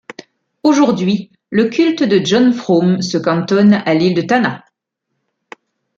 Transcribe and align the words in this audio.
Aujourd'hui, 0.63 1.29
le 1.51 1.65
culte 1.69 2.01
de 2.01 2.25
John 2.25 2.53
Frum 2.53 3.03
se 3.03 3.19
cantonne 3.19 3.83
à 3.85 3.93
l'île 3.93 4.15
de 4.15 4.23
Tanna. 4.23 4.65